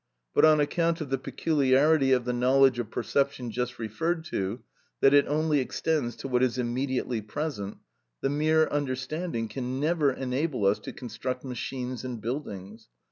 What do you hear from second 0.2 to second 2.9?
But on account of the peculiarity of the knowledge of